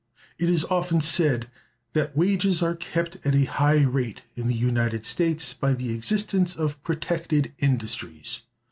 (368) 0.39 0.49
It 0.49 0.51
is 0.51 0.65
often 0.65 0.99
said 0.99 1.47
that 1.93 2.17
wages 2.17 2.63
are 2.63 2.73
kept 2.73 3.23
at 3.23 3.35
a 3.35 3.45
high 3.45 3.83
rate 3.83 4.23
in 4.35 4.47
the 4.47 4.55
United 4.55 5.05
States 5.05 5.53
by 5.53 5.75
the 5.75 5.91
existence 5.93 6.55
of 6.55 6.81
protected 6.83 7.53
industries. 7.59 8.41